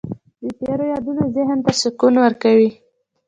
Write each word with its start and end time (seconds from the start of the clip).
د 0.41 0.43
تېرو 0.59 0.85
یادونه 0.93 1.23
ذهن 1.35 1.57
ته 1.65 1.71
سکون 1.81 2.13
ورکوي. 2.23 2.69